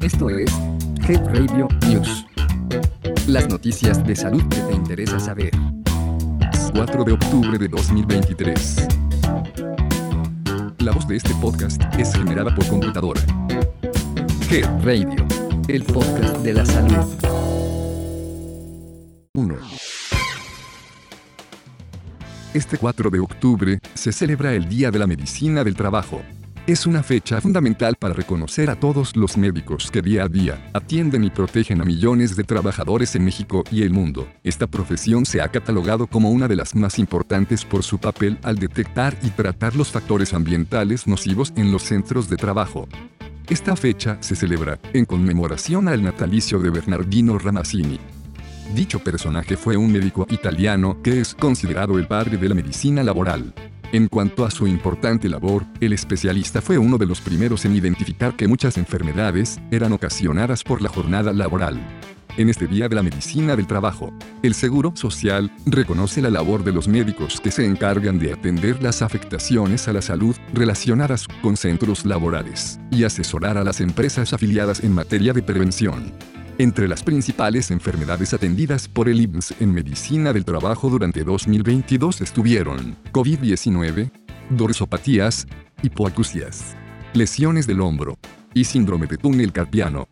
Esto 0.00 0.30
es 0.30 0.50
Head 1.08 1.26
Radio 1.34 1.68
News. 1.88 2.26
Las 3.26 3.48
noticias 3.48 4.04
de 4.06 4.16
salud 4.16 4.42
que 4.48 4.60
te 4.60 4.74
interesa 4.74 5.18
saber. 5.20 5.50
4 6.74 7.04
de 7.04 7.12
octubre 7.12 7.58
de 7.58 7.68
2023. 7.68 8.88
La 10.78 10.92
voz 10.92 11.06
de 11.06 11.16
este 11.16 11.34
podcast 11.34 11.82
es 11.98 12.14
generada 12.14 12.54
por 12.54 12.66
computadora. 12.68 13.20
Head 14.50 14.84
Radio, 14.84 15.26
el 15.68 15.84
podcast 15.84 16.38
de 16.38 16.54
la 16.54 16.64
salud. 16.64 17.06
1. 19.34 19.54
Este 22.52 22.78
4 22.78 23.10
de 23.10 23.20
octubre 23.20 23.78
se 23.94 24.10
celebra 24.10 24.52
el 24.54 24.68
Día 24.68 24.90
de 24.90 24.98
la 24.98 25.06
Medicina 25.06 25.62
del 25.62 25.76
Trabajo. 25.76 26.20
Es 26.70 26.86
una 26.86 27.02
fecha 27.02 27.40
fundamental 27.40 27.96
para 27.96 28.14
reconocer 28.14 28.70
a 28.70 28.78
todos 28.78 29.16
los 29.16 29.36
médicos 29.36 29.90
que 29.90 30.02
día 30.02 30.22
a 30.22 30.28
día 30.28 30.70
atienden 30.72 31.24
y 31.24 31.30
protegen 31.30 31.80
a 31.80 31.84
millones 31.84 32.36
de 32.36 32.44
trabajadores 32.44 33.16
en 33.16 33.24
México 33.24 33.64
y 33.72 33.82
el 33.82 33.90
mundo. 33.90 34.28
Esta 34.44 34.68
profesión 34.68 35.26
se 35.26 35.40
ha 35.40 35.48
catalogado 35.48 36.06
como 36.06 36.30
una 36.30 36.46
de 36.46 36.54
las 36.54 36.76
más 36.76 37.00
importantes 37.00 37.64
por 37.64 37.82
su 37.82 37.98
papel 37.98 38.38
al 38.44 38.54
detectar 38.54 39.18
y 39.24 39.30
tratar 39.30 39.74
los 39.74 39.90
factores 39.90 40.32
ambientales 40.32 41.08
nocivos 41.08 41.52
en 41.56 41.72
los 41.72 41.82
centros 41.82 42.28
de 42.28 42.36
trabajo. 42.36 42.86
Esta 43.48 43.74
fecha 43.74 44.18
se 44.20 44.36
celebra 44.36 44.78
en 44.92 45.06
conmemoración 45.06 45.88
al 45.88 46.04
natalicio 46.04 46.60
de 46.60 46.70
Bernardino 46.70 47.36
Ramazzini. 47.36 47.98
Dicho 48.76 49.00
personaje 49.00 49.56
fue 49.56 49.76
un 49.76 49.90
médico 49.90 50.24
italiano 50.30 51.02
que 51.02 51.20
es 51.20 51.34
considerado 51.34 51.98
el 51.98 52.06
padre 52.06 52.36
de 52.36 52.48
la 52.48 52.54
medicina 52.54 53.02
laboral. 53.02 53.52
En 53.92 54.06
cuanto 54.06 54.44
a 54.44 54.52
su 54.52 54.68
importante 54.68 55.28
labor, 55.28 55.64
el 55.80 55.92
especialista 55.92 56.62
fue 56.62 56.78
uno 56.78 56.96
de 56.96 57.06
los 57.06 57.20
primeros 57.20 57.64
en 57.64 57.74
identificar 57.74 58.36
que 58.36 58.46
muchas 58.46 58.78
enfermedades 58.78 59.58
eran 59.72 59.92
ocasionadas 59.92 60.62
por 60.62 60.80
la 60.80 60.88
jornada 60.88 61.32
laboral. 61.32 61.80
En 62.36 62.48
este 62.48 62.68
Día 62.68 62.88
de 62.88 62.94
la 62.94 63.02
Medicina 63.02 63.56
del 63.56 63.66
Trabajo, 63.66 64.12
el 64.44 64.54
Seguro 64.54 64.92
Social 64.94 65.50
reconoce 65.66 66.22
la 66.22 66.30
labor 66.30 66.62
de 66.62 66.70
los 66.70 66.86
médicos 66.86 67.40
que 67.40 67.50
se 67.50 67.66
encargan 67.66 68.20
de 68.20 68.32
atender 68.32 68.80
las 68.80 69.02
afectaciones 69.02 69.88
a 69.88 69.92
la 69.92 70.02
salud 70.02 70.36
relacionadas 70.54 71.26
con 71.42 71.56
centros 71.56 72.06
laborales 72.06 72.78
y 72.92 73.02
asesorar 73.02 73.58
a 73.58 73.64
las 73.64 73.80
empresas 73.80 74.32
afiliadas 74.32 74.84
en 74.84 74.94
materia 74.94 75.32
de 75.32 75.42
prevención. 75.42 76.12
Entre 76.60 76.86
las 76.88 77.02
principales 77.02 77.70
enfermedades 77.70 78.34
atendidas 78.34 78.86
por 78.86 79.08
el 79.08 79.18
IMSS 79.18 79.54
en 79.60 79.72
medicina 79.72 80.30
del 80.34 80.44
trabajo 80.44 80.90
durante 80.90 81.24
2022 81.24 82.20
estuvieron 82.20 82.98
COVID-19, 83.12 84.10
dorsopatías, 84.50 85.46
hipoacusias, 85.82 86.76
lesiones 87.14 87.66
del 87.66 87.80
hombro 87.80 88.18
y 88.52 88.64
síndrome 88.64 89.06
de 89.06 89.16
túnel 89.16 89.52
carpiano. 89.52 90.06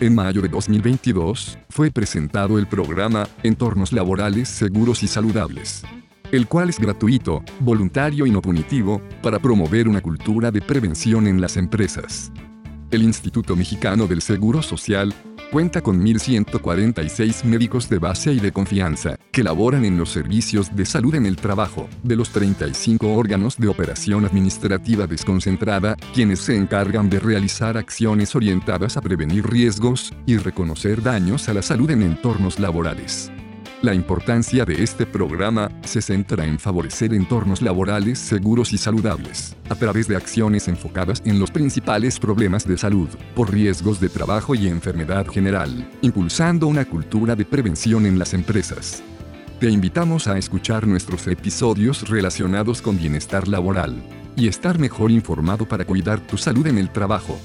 En 0.00 0.16
mayo 0.16 0.42
de 0.42 0.48
2022 0.48 1.56
fue 1.70 1.92
presentado 1.92 2.58
el 2.58 2.66
programa 2.66 3.28
Entornos 3.44 3.92
Laborales 3.92 4.48
Seguros 4.48 5.04
y 5.04 5.06
Saludables, 5.06 5.84
el 6.32 6.48
cual 6.48 6.70
es 6.70 6.80
gratuito, 6.80 7.44
voluntario 7.60 8.26
y 8.26 8.32
no 8.32 8.42
punitivo, 8.42 9.00
para 9.22 9.38
promover 9.38 9.86
una 9.86 10.00
cultura 10.00 10.50
de 10.50 10.62
prevención 10.62 11.28
en 11.28 11.40
las 11.40 11.56
empresas. 11.56 12.32
El 12.90 13.04
Instituto 13.04 13.54
Mexicano 13.54 14.08
del 14.08 14.20
Seguro 14.20 14.62
Social 14.62 15.14
cuenta 15.52 15.82
con 15.82 16.02
1.146 16.02 17.44
médicos 17.44 17.90
de 17.90 17.98
base 17.98 18.32
y 18.32 18.40
de 18.40 18.52
confianza, 18.52 19.18
que 19.30 19.44
laboran 19.44 19.84
en 19.84 19.98
los 19.98 20.08
servicios 20.08 20.74
de 20.74 20.86
salud 20.86 21.14
en 21.14 21.26
el 21.26 21.36
trabajo, 21.36 21.88
de 22.02 22.16
los 22.16 22.30
35 22.30 23.12
órganos 23.12 23.58
de 23.58 23.68
operación 23.68 24.24
administrativa 24.24 25.06
desconcentrada, 25.06 25.94
quienes 26.14 26.40
se 26.40 26.56
encargan 26.56 27.10
de 27.10 27.20
realizar 27.20 27.76
acciones 27.76 28.34
orientadas 28.34 28.96
a 28.96 29.02
prevenir 29.02 29.46
riesgos 29.46 30.14
y 30.24 30.38
reconocer 30.38 31.02
daños 31.02 31.50
a 31.50 31.54
la 31.54 31.60
salud 31.60 31.90
en 31.90 32.00
entornos 32.02 32.58
laborales. 32.58 33.30
La 33.82 33.94
importancia 33.94 34.64
de 34.64 34.80
este 34.80 35.06
programa 35.06 35.68
se 35.84 36.00
centra 36.00 36.46
en 36.46 36.60
favorecer 36.60 37.12
entornos 37.12 37.60
laborales 37.60 38.20
seguros 38.20 38.72
y 38.72 38.78
saludables, 38.78 39.56
a 39.68 39.74
través 39.74 40.06
de 40.06 40.14
acciones 40.14 40.68
enfocadas 40.68 41.20
en 41.24 41.40
los 41.40 41.50
principales 41.50 42.20
problemas 42.20 42.64
de 42.64 42.78
salud, 42.78 43.08
por 43.34 43.52
riesgos 43.52 43.98
de 43.98 44.08
trabajo 44.08 44.54
y 44.54 44.68
enfermedad 44.68 45.26
general, 45.26 45.90
impulsando 46.00 46.68
una 46.68 46.84
cultura 46.84 47.34
de 47.34 47.44
prevención 47.44 48.06
en 48.06 48.20
las 48.20 48.34
empresas. 48.34 49.02
Te 49.58 49.68
invitamos 49.68 50.28
a 50.28 50.38
escuchar 50.38 50.86
nuestros 50.86 51.26
episodios 51.26 52.08
relacionados 52.08 52.80
con 52.82 52.96
bienestar 52.96 53.48
laboral 53.48 54.00
y 54.36 54.46
estar 54.46 54.78
mejor 54.78 55.10
informado 55.10 55.66
para 55.66 55.84
cuidar 55.84 56.20
tu 56.20 56.38
salud 56.38 56.68
en 56.68 56.78
el 56.78 56.92
trabajo. 56.92 57.36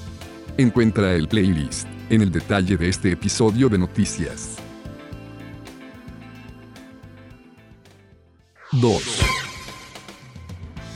Encuentra 0.56 1.14
el 1.14 1.26
playlist 1.26 1.88
en 2.10 2.22
el 2.22 2.30
detalle 2.30 2.76
de 2.76 2.90
este 2.90 3.10
episodio 3.10 3.68
de 3.68 3.78
noticias. 3.78 4.67
2. 8.80 9.02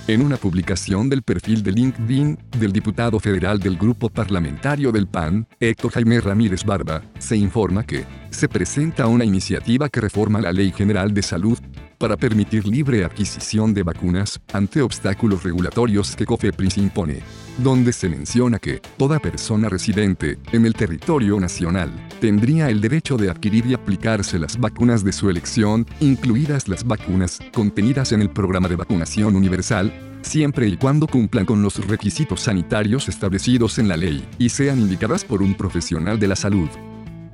En 0.08 0.20
una 0.20 0.36
publicación 0.36 1.08
del 1.08 1.22
perfil 1.22 1.62
de 1.62 1.72
LinkedIn 1.72 2.38
del 2.58 2.72
diputado 2.72 3.18
federal 3.20 3.58
del 3.60 3.76
Grupo 3.76 4.08
Parlamentario 4.08 4.92
del 4.92 5.06
PAN, 5.06 5.46
Héctor 5.60 5.92
Jaime 5.92 6.20
Ramírez 6.20 6.64
Barba, 6.64 7.02
se 7.18 7.36
informa 7.36 7.84
que 7.84 8.04
se 8.30 8.48
presenta 8.48 9.06
una 9.06 9.24
iniciativa 9.24 9.88
que 9.88 10.00
reforma 10.00 10.40
la 10.40 10.52
Ley 10.52 10.72
General 10.72 11.14
de 11.14 11.22
Salud 11.22 11.58
para 11.98 12.16
permitir 12.16 12.66
libre 12.66 13.04
adquisición 13.04 13.74
de 13.74 13.84
vacunas 13.84 14.40
ante 14.52 14.82
obstáculos 14.82 15.44
regulatorios 15.44 16.16
que 16.16 16.26
COFEPRIS 16.26 16.78
impone, 16.78 17.20
donde 17.58 17.92
se 17.92 18.08
menciona 18.08 18.58
que 18.58 18.80
toda 18.96 19.18
persona 19.18 19.68
residente 19.68 20.38
en 20.52 20.66
el 20.66 20.74
territorio 20.74 21.38
nacional 21.38 21.90
tendría 22.20 22.70
el 22.70 22.80
derecho 22.80 23.16
de 23.16 23.30
adquirir 23.30 23.66
y 23.66 23.74
aplicarse 23.74 24.38
las 24.38 24.58
vacunas 24.58 25.04
de 25.04 25.12
su 25.12 25.28
elección, 25.28 25.86
incluidas 26.00 26.68
las 26.68 26.84
vacunas 26.84 27.38
contenidas 27.52 28.12
en 28.12 28.22
el 28.22 28.30
programa 28.30 28.68
de 28.68 28.76
vacunación 28.76 29.36
universal, 29.36 29.92
siempre 30.22 30.68
y 30.68 30.76
cuando 30.76 31.06
cumplan 31.06 31.44
con 31.44 31.62
los 31.62 31.86
requisitos 31.86 32.42
sanitarios 32.42 33.08
establecidos 33.08 33.78
en 33.78 33.88
la 33.88 33.96
ley 33.96 34.26
y 34.38 34.48
sean 34.48 34.78
indicadas 34.78 35.24
por 35.24 35.42
un 35.42 35.54
profesional 35.54 36.18
de 36.18 36.28
la 36.28 36.36
salud. 36.36 36.68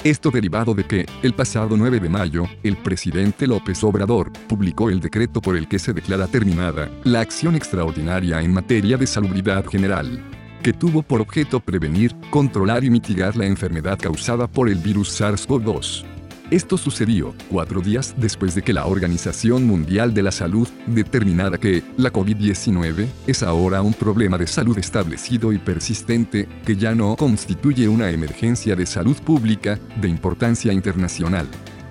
Esto 0.04 0.30
derivado 0.30 0.74
de 0.74 0.84
que, 0.84 1.06
el 1.24 1.34
pasado 1.34 1.76
9 1.76 1.98
de 1.98 2.08
mayo, 2.08 2.44
el 2.62 2.76
presidente 2.76 3.48
López 3.48 3.82
Obrador 3.82 4.30
publicó 4.48 4.90
el 4.90 5.00
decreto 5.00 5.40
por 5.40 5.56
el 5.56 5.66
que 5.66 5.80
se 5.80 5.92
declara 5.92 6.28
terminada 6.28 6.88
la 7.02 7.20
acción 7.20 7.56
extraordinaria 7.56 8.40
en 8.40 8.54
materia 8.54 8.96
de 8.96 9.08
salubridad 9.08 9.66
general, 9.66 10.22
que 10.62 10.72
tuvo 10.72 11.02
por 11.02 11.20
objeto 11.20 11.58
prevenir, 11.58 12.14
controlar 12.30 12.84
y 12.84 12.90
mitigar 12.90 13.36
la 13.36 13.46
enfermedad 13.46 13.98
causada 13.98 14.46
por 14.46 14.68
el 14.68 14.76
virus 14.76 15.20
SARS-CoV-2. 15.20 16.17
Esto 16.50 16.78
sucedió 16.78 17.34
cuatro 17.50 17.82
días 17.82 18.14
después 18.16 18.54
de 18.54 18.62
que 18.62 18.72
la 18.72 18.86
Organización 18.86 19.66
Mundial 19.66 20.14
de 20.14 20.22
la 20.22 20.32
Salud 20.32 20.66
determinara 20.86 21.58
que 21.58 21.82
la 21.98 22.10
COVID-19 22.10 23.06
es 23.26 23.42
ahora 23.42 23.82
un 23.82 23.92
problema 23.92 24.38
de 24.38 24.46
salud 24.46 24.78
establecido 24.78 25.52
y 25.52 25.58
persistente 25.58 26.48
que 26.64 26.74
ya 26.74 26.94
no 26.94 27.16
constituye 27.16 27.86
una 27.86 28.10
emergencia 28.10 28.74
de 28.74 28.86
salud 28.86 29.16
pública 29.18 29.78
de 30.00 30.08
importancia 30.08 30.72
internacional. 30.72 31.46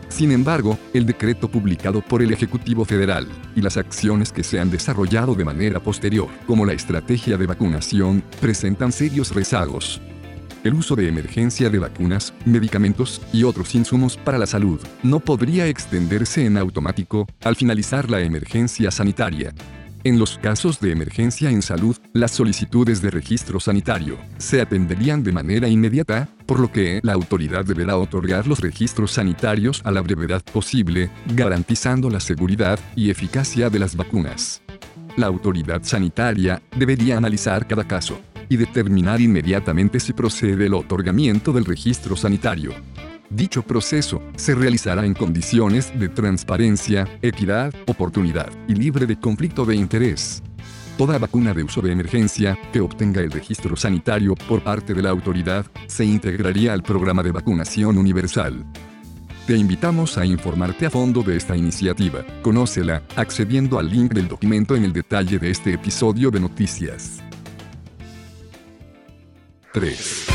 Sin 0.09 0.31
embargo, 0.31 0.79
el 0.91 1.05
decreto 1.05 1.51
publicado 1.51 2.01
por 2.01 2.23
el 2.23 2.31
Ejecutivo 2.31 2.83
Federal 2.83 3.27
y 3.55 3.61
las 3.61 3.77
acciones 3.77 4.31
que 4.31 4.43
se 4.43 4.59
han 4.59 4.71
desarrollado 4.71 5.35
de 5.35 5.45
manera 5.45 5.79
posterior, 5.79 6.29
como 6.47 6.65
la 6.65 6.73
estrategia 6.73 7.37
de 7.37 7.45
vacunación, 7.45 8.23
presentan 8.41 8.91
serios 8.91 9.35
rezagos 9.35 10.01
el 10.63 10.73
uso 10.73 10.95
de 10.95 11.07
emergencia 11.07 11.69
de 11.69 11.79
vacunas, 11.79 12.33
medicamentos 12.45 13.21
y 13.31 13.43
otros 13.43 13.75
insumos 13.75 14.17
para 14.17 14.37
la 14.37 14.45
salud 14.45 14.79
no 15.03 15.19
podría 15.19 15.67
extenderse 15.67 16.45
en 16.45 16.57
automático 16.57 17.27
al 17.43 17.55
finalizar 17.55 18.09
la 18.09 18.21
emergencia 18.21 18.91
sanitaria. 18.91 19.53
En 20.03 20.19
los 20.19 20.37
casos 20.37 20.79
de 20.79 20.91
emergencia 20.91 21.49
en 21.49 21.61
salud, 21.61 21.97
las 22.13 22.31
solicitudes 22.31 23.01
de 23.01 23.11
registro 23.11 23.59
sanitario 23.59 24.17
se 24.37 24.61
atenderían 24.61 25.23
de 25.23 25.31
manera 25.31 25.67
inmediata, 25.67 26.29
por 26.45 26.59
lo 26.59 26.71
que 26.71 27.01
la 27.03 27.13
autoridad 27.13 27.65
deberá 27.65 27.97
otorgar 27.97 28.47
los 28.47 28.59
registros 28.59 29.11
sanitarios 29.11 29.81
a 29.83 29.91
la 29.91 30.01
brevedad 30.01 30.43
posible, 30.43 31.09
garantizando 31.35 32.09
la 32.09 32.19
seguridad 32.19 32.79
y 32.95 33.09
eficacia 33.09 33.69
de 33.69 33.79
las 33.79 33.95
vacunas. 33.95 34.61
La 35.17 35.27
autoridad 35.27 35.81
sanitaria 35.83 36.61
debería 36.77 37.17
analizar 37.17 37.67
cada 37.67 37.85
caso 37.85 38.19
y 38.49 38.57
determinar 38.57 39.21
inmediatamente 39.21 39.99
si 39.99 40.13
procede 40.13 40.65
el 40.65 40.73
otorgamiento 40.73 41.51
del 41.53 41.65
registro 41.65 42.15
sanitario. 42.15 42.73
Dicho 43.29 43.61
proceso 43.61 44.21
se 44.37 44.55
realizará 44.55 45.05
en 45.05 45.13
condiciones 45.13 45.91
de 45.99 46.07
transparencia, 46.07 47.07
equidad, 47.21 47.73
oportunidad 47.85 48.49
y 48.67 48.75
libre 48.75 49.05
de 49.05 49.19
conflicto 49.19 49.65
de 49.65 49.75
interés. 49.75 50.41
Toda 50.97 51.19
vacuna 51.19 51.53
de 51.53 51.63
uso 51.63 51.81
de 51.81 51.91
emergencia 51.91 52.57
que 52.71 52.79
obtenga 52.79 53.21
el 53.21 53.29
registro 53.29 53.75
sanitario 53.75 54.33
por 54.33 54.63
parte 54.63 54.93
de 54.93 55.03
la 55.03 55.09
autoridad 55.09 55.65
se 55.87 56.05
integraría 56.05 56.73
al 56.73 56.83
programa 56.83 57.21
de 57.21 57.31
vacunación 57.31 57.97
universal. 57.97 58.65
Te 59.45 59.55
invitamos 59.55 60.17
a 60.17 60.25
informarte 60.25 60.87
a 60.87 60.89
fondo 60.89 61.21
de 61.21 61.37
esta 61.37 61.55
iniciativa. 61.55 62.25
Conócela 62.41 63.03
accediendo 63.15 63.77
al 63.77 63.89
link 63.89 64.13
del 64.13 64.27
documento 64.27 64.75
en 64.75 64.85
el 64.85 64.93
detalle 64.93 65.37
de 65.37 65.51
este 65.51 65.73
episodio 65.73 66.31
de 66.31 66.39
noticias. 66.39 67.21
3. 69.73 70.27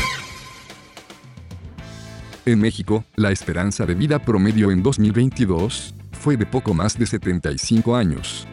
En 2.45 2.59
México, 2.59 3.05
la 3.15 3.31
esperanza 3.31 3.85
de 3.85 3.95
vida 3.95 4.19
promedio 4.19 4.71
en 4.71 4.83
2022 4.83 5.95
fue 6.11 6.37
de 6.37 6.45
poco 6.45 6.73
más 6.73 6.97
de 6.97 7.05
75 7.05 7.95
años. 7.95 8.47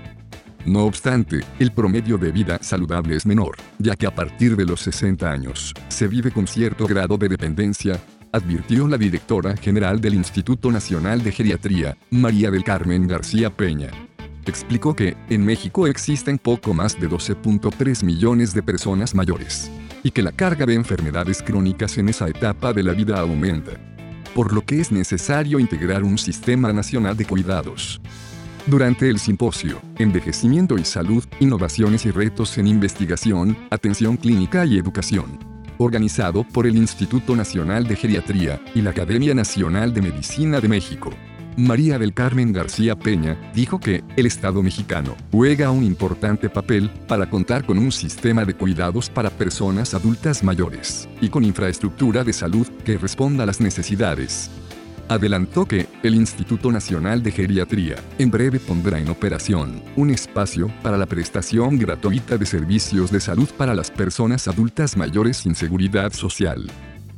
No 0.67 0.85
obstante, 0.85 1.41
el 1.59 1.73
promedio 1.73 2.19
de 2.19 2.31
vida 2.31 2.59
saludable 2.61 3.17
es 3.17 3.27
menor, 3.27 3.57
ya 3.79 3.97
que 3.97 4.07
a 4.07 4.15
partir 4.15 4.57
de 4.57 4.67
los 4.67 4.81
60 4.81 5.31
años, 5.31 5.75
se 5.89 6.07
vive 6.07 6.31
con 6.31 6.47
cierto 6.47 6.87
grado 6.87 7.17
de 7.17 7.29
dependencia, 7.29 7.99
advirtió 8.33 8.87
la 8.87 8.99
directora 8.99 9.57
general 9.57 10.01
del 10.01 10.15
Instituto 10.15 10.71
Nacional 10.71 11.23
de 11.23 11.33
Geriatría, 11.33 11.97
María 12.11 12.51
del 12.51 12.63
Carmen 12.63 13.09
García 13.09 13.51
Peña. 13.51 13.91
Explicó 14.47 14.95
que, 14.95 15.17
en 15.29 15.45
México 15.45 15.87
existen 15.87 16.39
poco 16.39 16.75
más 16.75 17.01
de 17.01 17.09
12.3 17.09 18.05
millones 18.05 18.55
de 18.55 18.63
personas 18.63 19.15
mayores, 19.15 19.71
y 20.03 20.11
que 20.11 20.23
la 20.23 20.33
carga 20.33 20.67
de 20.67 20.75
enfermedades 20.75 21.43
crónicas 21.43 21.99
en 21.99 22.09
esa 22.09 22.29
etapa 22.29 22.73
de 22.73 22.83
la 22.83 22.93
vida 22.93 23.21
aumenta. 23.21 23.73
Por 24.35 24.53
lo 24.53 24.63
que 24.63 24.81
es 24.81 24.93
necesario 24.93 25.59
integrar 25.59 26.05
un 26.05 26.19
sistema 26.19 26.73
nacional 26.73 27.17
de 27.17 27.25
cuidados, 27.25 28.01
durante 28.67 29.09
el 29.09 29.19
simposio, 29.19 29.81
Envejecimiento 29.99 30.77
y 30.79 30.85
Salud, 30.85 31.25
Innovaciones 31.41 32.05
y 32.07 32.11
Retos 32.11 32.57
en 32.59 32.67
Investigación, 32.67 33.57
Atención 33.71 34.17
Clínica 34.17 34.65
y 34.67 34.79
Educación. 34.79 35.39
Organizado 35.79 36.45
por 36.45 36.67
el 36.67 36.77
Instituto 36.77 37.35
Nacional 37.35 37.87
de 37.87 37.97
Geriatría 37.97 38.61
y 38.75 38.83
la 38.83 38.91
Academia 38.91 39.35
Nacional 39.35 39.95
de 39.95 40.03
Medicina 40.03 40.61
de 40.61 40.69
México. 40.69 41.11
María 41.57 41.99
del 41.99 42.15
Carmen 42.15 42.53
García 42.53 42.97
Peña 42.97 43.37
dijo 43.55 43.81
que 43.81 44.05
el 44.17 44.27
Estado 44.27 44.63
mexicano 44.63 45.17
juega 45.33 45.71
un 45.71 45.85
importante 45.85 46.49
papel 46.49 46.91
para 47.09 47.29
contar 47.29 47.65
con 47.65 47.79
un 47.79 47.93
sistema 47.93 48.45
de 48.45 48.55
cuidados 48.55 49.11
para 49.11 49.31
personas 49.31 49.95
adultas 49.95 50.45
mayores 50.45 51.09
y 51.21 51.29
con 51.29 51.45
infraestructura 51.45 52.25
de 52.25 52.33
salud 52.33 52.67
que 52.85 52.99
responda 52.99 53.43
a 53.43 53.47
las 53.47 53.61
necesidades. 53.61 54.51
Adelantó 55.09 55.67
que 55.67 55.89
el 56.05 56.15
Instituto 56.15 56.71
Nacional 56.71 57.23
de 57.23 57.33
Geriatría 57.33 57.97
en 58.19 58.31
breve 58.31 58.61
pondrá 58.61 59.01
en 59.01 59.09
operación 59.09 59.83
un 59.97 60.11
espacio 60.11 60.73
para 60.83 60.97
la 60.97 61.07
prestación 61.07 61.79
gratuita 61.79 62.39
de 62.39 62.47
servicios 62.47 63.11
de 63.11 63.19
salud 63.19 63.49
para 63.59 63.75
las 63.75 63.91
personas 63.91 64.47
adultas 64.47 64.97
mayores 64.97 65.39
sin 65.39 65.57
seguridad 65.57 66.13
social 66.13 66.71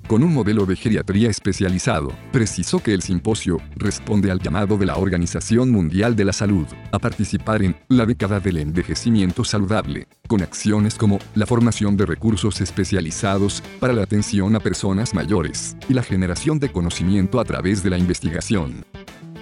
con 0.06 0.22
un 0.22 0.32
modelo 0.32 0.66
de 0.66 0.76
geriatría 0.76 1.30
especializado, 1.30 2.12
precisó 2.32 2.80
que 2.80 2.94
el 2.94 3.02
simposio 3.02 3.58
responde 3.76 4.30
al 4.30 4.40
llamado 4.40 4.76
de 4.76 4.86
la 4.86 4.96
Organización 4.96 5.70
Mundial 5.70 6.16
de 6.16 6.24
la 6.24 6.32
Salud 6.32 6.66
a 6.90 6.98
participar 6.98 7.62
en 7.62 7.76
la 7.88 8.06
década 8.06 8.40
del 8.40 8.58
envejecimiento 8.58 9.44
saludable, 9.44 10.06
con 10.26 10.42
acciones 10.42 10.94
como 10.96 11.18
la 11.34 11.46
formación 11.46 11.96
de 11.96 12.06
recursos 12.06 12.60
especializados 12.60 13.62
para 13.80 13.92
la 13.92 14.02
atención 14.02 14.54
a 14.56 14.60
personas 14.60 15.14
mayores 15.14 15.76
y 15.88 15.94
la 15.94 16.02
generación 16.02 16.58
de 16.58 16.70
conocimiento 16.70 17.40
a 17.40 17.44
través 17.44 17.82
de 17.82 17.90
la 17.90 17.98
investigación 17.98 18.84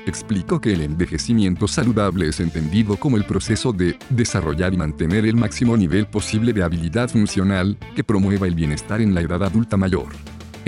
explicó 0.07 0.61
que 0.61 0.73
el 0.73 0.83
envejecimiento 0.83 1.69
saludable 1.69 2.29
es 2.29 2.41
entendido 2.41 2.97
como 2.97 3.17
el 3.17 3.25
proceso 3.25 3.73
de 3.73 3.97
desarrollar 4.09 4.75
y 4.75 4.77
mantener 4.77 5.25
el 5.27 5.37
máximo 5.37 5.77
nivel 5.77 6.07
posible 6.07 6.53
de 6.53 6.63
habilidad 6.63 7.09
funcional 7.09 7.77
que 7.95 8.05
promueva 8.05 8.47
el 8.47 8.55
bienestar 8.55 9.01
en 9.01 9.15
la 9.15 9.21
edad 9.21 9.43
adulta 9.43 9.77
mayor. 9.77 10.09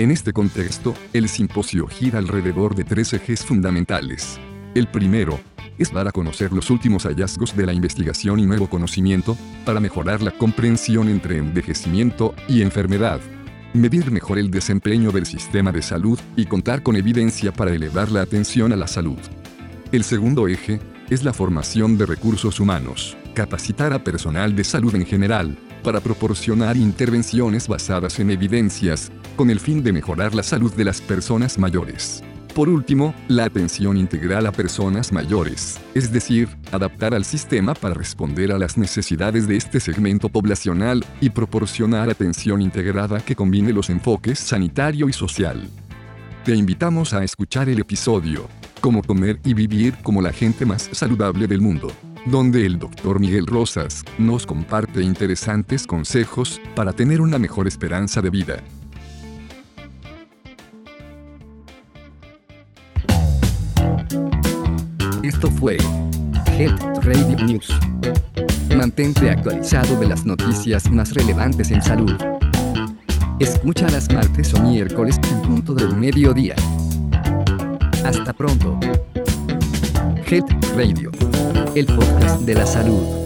En 0.03 0.11
este 0.11 0.33
contexto, 0.33 0.93
el 1.13 1.29
simposio 1.29 1.87
gira 1.87 2.19
alrededor 2.19 2.75
de 2.75 2.83
tres 2.83 3.13
ejes 3.13 3.45
fundamentales. 3.45 4.37
El 4.75 4.89
primero, 4.89 5.39
es 5.77 5.93
dar 5.93 6.09
a 6.09 6.11
conocer 6.11 6.51
los 6.51 6.69
últimos 6.69 7.05
hallazgos 7.05 7.55
de 7.55 7.65
la 7.65 7.71
investigación 7.71 8.37
y 8.41 8.45
nuevo 8.45 8.69
conocimiento, 8.69 9.37
para 9.63 9.79
mejorar 9.79 10.21
la 10.21 10.31
comprensión 10.31 11.07
entre 11.07 11.37
envejecimiento 11.37 12.35
y 12.49 12.63
enfermedad. 12.63 13.21
Medir 13.73 14.11
mejor 14.11 14.39
el 14.39 14.51
desempeño 14.51 15.13
del 15.13 15.25
sistema 15.25 15.71
de 15.71 15.81
salud 15.81 16.19
y 16.35 16.47
contar 16.47 16.83
con 16.83 16.97
evidencia 16.97 17.53
para 17.53 17.71
elevar 17.71 18.11
la 18.11 18.23
atención 18.23 18.73
a 18.73 18.75
la 18.75 18.87
salud. 18.87 19.19
El 19.93 20.03
segundo 20.03 20.49
eje 20.49 20.81
es 21.09 21.23
la 21.23 21.31
formación 21.31 21.97
de 21.97 22.07
recursos 22.07 22.59
humanos, 22.59 23.15
capacitar 23.33 23.93
a 23.93 24.03
personal 24.03 24.55
de 24.55 24.63
salud 24.63 24.95
en 24.95 25.05
general, 25.05 25.57
para 25.83 25.99
proporcionar 25.99 26.77
intervenciones 26.77 27.67
basadas 27.67 28.19
en 28.19 28.31
evidencias, 28.31 29.11
con 29.35 29.49
el 29.49 29.59
fin 29.59 29.83
de 29.83 29.91
mejorar 29.91 30.33
la 30.33 30.43
salud 30.43 30.73
de 30.73 30.85
las 30.85 31.01
personas 31.01 31.57
mayores. 31.57 32.23
Por 32.55 32.69
último, 32.69 33.15
la 33.27 33.45
atención 33.45 33.97
integral 33.97 34.45
a 34.45 34.51
personas 34.51 35.11
mayores, 35.11 35.79
es 35.95 36.11
decir, 36.11 36.49
adaptar 36.71 37.15
al 37.15 37.25
sistema 37.25 37.73
para 37.73 37.95
responder 37.95 38.51
a 38.51 38.59
las 38.59 38.77
necesidades 38.77 39.47
de 39.47 39.57
este 39.57 39.79
segmento 39.79 40.29
poblacional 40.29 41.03
y 41.19 41.31
proporcionar 41.31 42.11
atención 42.11 42.61
integrada 42.61 43.19
que 43.21 43.35
combine 43.35 43.73
los 43.73 43.89
enfoques 43.89 44.37
sanitario 44.37 45.09
y 45.09 45.13
social. 45.13 45.67
Te 46.45 46.55
invitamos 46.55 47.13
a 47.13 47.23
escuchar 47.23 47.69
el 47.69 47.79
episodio, 47.79 48.47
Cómo 48.81 49.01
comer 49.01 49.39
y 49.45 49.53
vivir 49.53 49.95
como 50.03 50.21
la 50.21 50.33
gente 50.33 50.65
más 50.65 50.89
saludable 50.91 51.47
del 51.47 51.61
mundo 51.61 51.93
donde 52.25 52.65
el 52.65 52.79
Dr. 52.79 53.19
Miguel 53.19 53.45
Rosas 53.45 54.03
nos 54.17 54.45
comparte 54.45 55.01
interesantes 55.01 55.85
consejos 55.85 56.61
para 56.75 56.93
tener 56.93 57.21
una 57.21 57.37
mejor 57.37 57.67
esperanza 57.67 58.21
de 58.21 58.29
vida. 58.29 58.63
Esto 65.21 65.49
fue 65.51 65.77
Health 66.57 66.81
Radio 67.03 67.45
News. 67.45 67.69
Mantente 68.75 69.29
actualizado 69.29 69.99
de 69.99 70.07
las 70.07 70.25
noticias 70.25 70.89
más 70.91 71.13
relevantes 71.13 71.71
en 71.71 71.81
salud. 71.81 72.13
Escucha 73.39 73.89
las 73.89 74.11
martes 74.13 74.53
o 74.53 74.61
miércoles 74.61 75.19
en 75.31 75.41
punto 75.41 75.73
del 75.73 75.95
mediodía. 75.95 76.55
Hasta 78.05 78.33
pronto. 78.33 78.79
Health 80.25 80.51
Radio 80.75 81.11
el 81.75 81.85
podcast 81.87 82.41
de 82.41 82.53
la 82.53 82.65
salud. 82.65 83.22